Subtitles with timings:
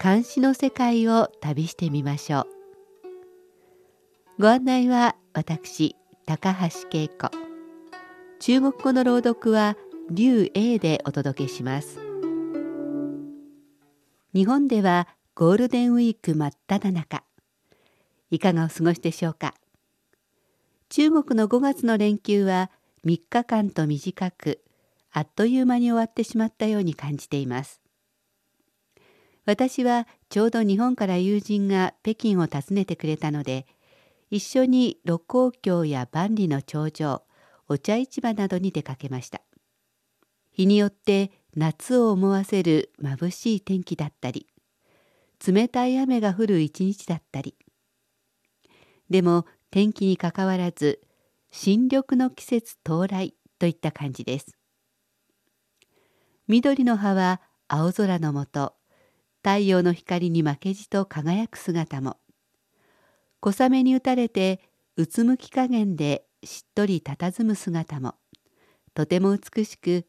[0.00, 2.46] 監視の世界を旅してみましょう。
[4.40, 7.32] ご案内は私高橋恵子。
[8.38, 9.76] 中国語の朗読は
[10.08, 11.98] 劉英でお届けします。
[14.32, 17.24] 日本ではゴールデンウィーク真っ只中。
[18.30, 19.52] いかがお過ごしでしょうか？
[20.90, 22.70] 中国の5月の連休は
[23.04, 24.62] 3日間と短く
[25.10, 27.80] あっという間に終わってしまったように感じています。
[29.48, 33.66] 私はちょうど日本から友人が北京を訪ねてくれたので
[34.30, 37.22] 一緒に六甲橋や万里の長城
[37.66, 39.40] お茶市場などに出かけました。
[40.50, 44.48] 日によって夏を思わせる眩しい天気だったり
[45.46, 47.54] 冷たい雨が降る一日だったり。
[49.08, 51.00] でも天気にかかわらず
[51.50, 54.58] 新緑の季節到来といった感じです。
[56.48, 58.74] 緑の葉は青空のもと
[59.48, 62.18] 太陽の光に負けじと輝く姿も。
[63.40, 64.60] 小雨に打たれて
[64.98, 68.16] うつむき加減でしっとり佇む姿も。
[68.92, 70.06] とても美しく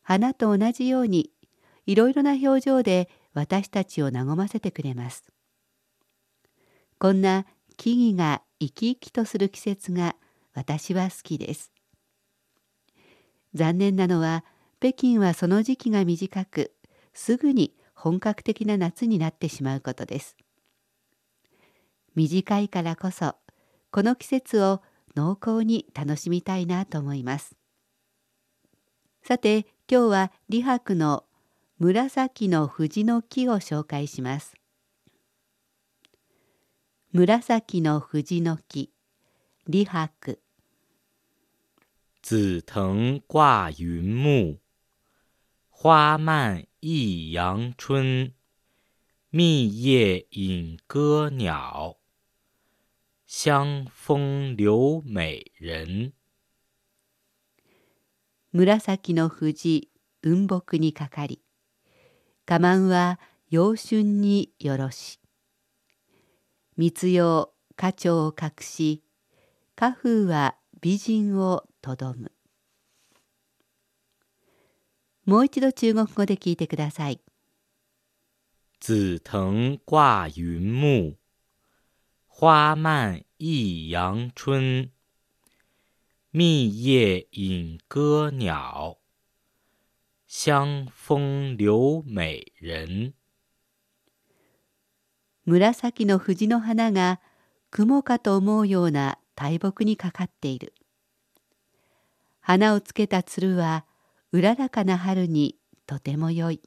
[0.00, 1.30] 花と同じように
[1.84, 5.22] いろいろな表情で私たちを和ませてくれます。
[6.98, 7.44] こんな
[7.76, 10.16] 木々が生き生きとする季節が
[10.54, 11.72] 私は好きです。
[13.52, 14.46] 残念なのは
[14.80, 16.72] 北京はその時期が短く
[17.12, 20.36] すぐに本格的な夏になってしまうことです。
[22.14, 23.34] 短いからこそ
[23.90, 24.82] この季節を
[25.16, 27.56] 濃厚に楽しみたいなと思います。
[29.24, 31.24] さて今日は李白の
[31.78, 34.54] 紫の藤の木を紹介します。
[37.10, 38.92] 紫の藤の木
[39.66, 40.38] 李白
[42.22, 44.60] 紫藤挂云木
[45.72, 48.34] 花漫一阳春
[49.30, 51.96] 密叶引歌鸟
[53.26, 56.12] 香风留美人。
[58.52, 59.90] 紫の藤
[60.22, 61.42] 雲木にかかり
[62.46, 63.18] 家満は
[63.50, 65.18] 陽春によろし。
[66.76, 69.02] 密用花鳥を隠し
[69.74, 72.30] 花風は美人をとどむ。
[75.28, 77.20] もう一度中国語で聞いてください。
[78.80, 81.18] 紫藤挂云木
[82.26, 84.90] 花漫一阳春。
[86.32, 88.96] 密叶引歌鸟
[90.26, 93.12] 香风留美人。
[95.44, 97.20] 紫の藤の花が
[97.70, 100.72] 雲かと思うような大木にかかっている。
[102.40, 103.84] 花をつけたつるは
[104.30, 105.56] うららかな春に
[105.86, 106.60] とてもよい。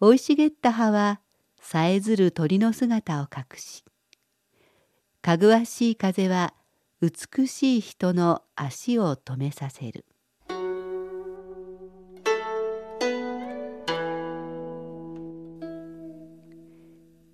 [0.00, 1.20] 生い茂った葉は
[1.60, 3.84] さえずる鳥の姿を隠し
[5.22, 6.54] かぐわしい風は
[7.00, 10.04] 美しい人の足を止めさせる。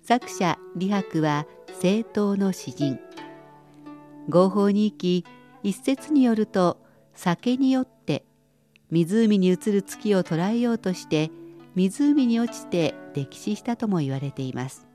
[0.03, 2.99] 作者李白は政党の詩人。
[4.29, 5.25] 合法に生き
[5.63, 6.79] 一説によると
[7.15, 8.23] 酒によって
[8.91, 11.31] 湖に映る月を捉えようとして
[11.75, 14.87] 湖に落ちて溺死したとも言われています。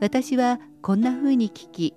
[0.00, 1.94] 私はこんな風に聞き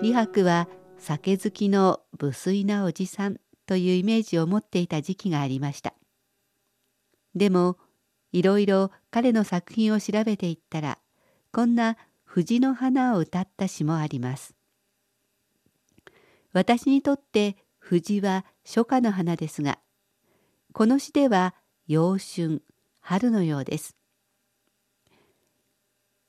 [0.00, 0.68] 李白は
[0.98, 5.94] 酒好きの無粋なおじさんというイメージを持っていた時期がありました。
[7.34, 7.78] でも
[8.32, 10.98] いろいろ彼の作品を調べていったら
[11.52, 14.54] こんな藤の花を歌った詩もあります。
[16.52, 19.78] 私にとって藤は初夏の花ですが
[20.72, 21.54] この詩では
[21.86, 22.62] 陽春
[23.00, 23.96] 春のようです。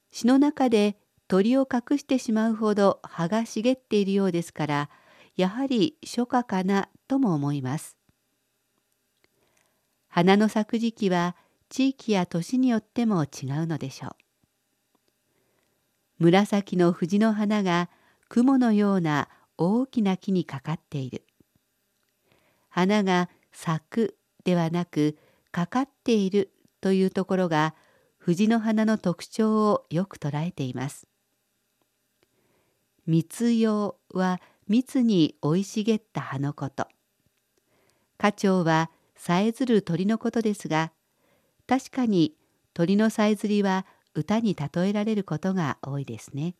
[0.09, 0.97] 詩の中で
[1.27, 4.89] 鳥を隠してしまうほど葉が茂っているようですから
[5.35, 7.97] やはり初夏かなとも思います。
[10.07, 11.35] 花の咲く時期は
[11.69, 14.15] 地域や年によっても違うのでしょう。
[16.19, 17.89] 紫の藤の花が
[18.27, 21.23] 雲のような大きな木にかかっている。
[22.71, 25.17] 花が咲くではなく
[25.51, 27.75] かかっているというところが
[28.17, 31.07] 藤の花の特徴をよく捉えています。
[33.05, 36.87] 密葉は密に生い茂った葉のこと。
[38.17, 40.93] 花鳥はさえずる鳥のことですが、
[41.67, 42.35] 確かに
[42.73, 46.55] 鳥のさえずりは歌に例えられることが多いですね。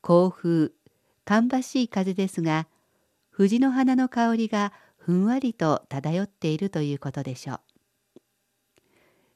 [0.00, 0.70] 甲風、
[1.26, 2.66] 芳しい風ですが、
[3.40, 7.60] 藤の花の香りがふんわりと漂っているということでしょう。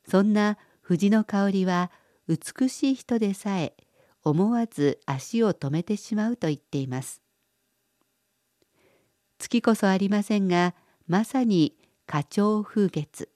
[0.07, 1.91] そんな藤の香りは
[2.29, 3.75] 美しい人でさえ
[4.23, 7.23] 思わず足を止めてしまうと言っています。
[9.39, 10.75] 月こそありませんが
[11.07, 11.75] まさに
[12.07, 13.31] 花鳥風月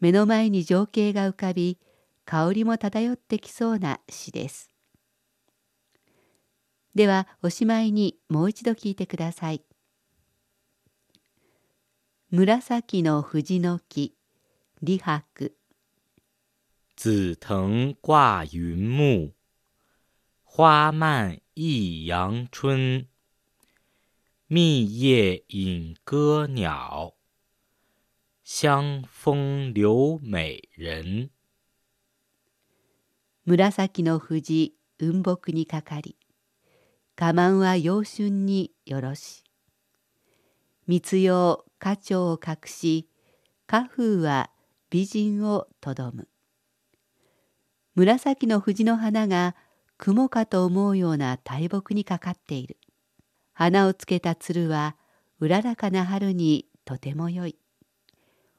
[0.00, 1.78] 目の前に情景が浮かび
[2.26, 4.71] 香りも漂ってきそうな詩です。
[6.94, 9.64] ではおしまいにもう一度聞いてください。
[12.30, 14.14] 紫の藤の木
[14.84, 15.54] 李白
[16.96, 19.32] 紫藤挂云木，
[20.44, 23.06] 花漫一阳春。
[24.48, 27.14] 密叶引歌鸟，
[28.44, 31.30] 香风留美人。
[33.46, 36.16] 紫の藤雲木にかかり、
[37.14, 39.44] 花満は陽春によろし。
[40.86, 43.08] 密葉花鳥を隠し、
[43.66, 44.50] 花風は
[44.90, 46.28] 美人をとどむ。
[47.94, 49.54] 紫の藤の花が
[49.98, 52.78] 雲かと思うような大木にかかっている。
[53.52, 54.96] 花をつけた鶴は
[55.38, 57.58] うららかな春にとてもよい。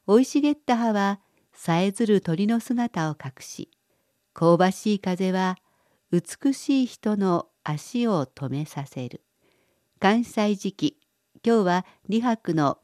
[0.06, 1.20] 生い茂った葉は
[1.54, 3.72] さえずる鳥の姿を隠し、
[4.34, 5.58] 香ばしい風は
[6.12, 9.22] 美しい人の足を止めさせる。
[10.00, 10.98] 関西時期、
[11.46, 12.80] 今日は李白の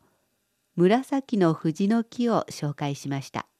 [0.76, 3.46] 紫の藤の木を紹介しました。